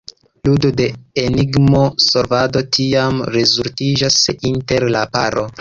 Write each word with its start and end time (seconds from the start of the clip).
Ludo 0.47 0.71
de 0.79 0.87
enigmo-solvado 1.23 2.65
tiam 2.79 3.23
rezultiĝas 3.39 4.21
inter 4.55 4.91
la 4.99 5.09
paro. 5.19 5.49